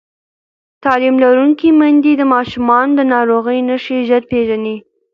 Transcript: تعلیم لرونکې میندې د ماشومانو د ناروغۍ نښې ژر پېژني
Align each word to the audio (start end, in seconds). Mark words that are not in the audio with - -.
تعلیم 0.83 1.15
لرونکې 1.23 1.69
میندې 1.79 2.13
د 2.19 2.23
ماشومانو 2.33 2.91
د 2.95 3.01
ناروغۍ 3.13 3.59
نښې 3.67 3.97
ژر 4.09 4.23
پېژني 4.31 4.77